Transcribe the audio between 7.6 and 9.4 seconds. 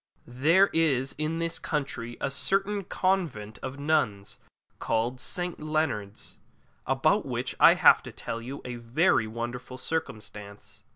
have to tell you a very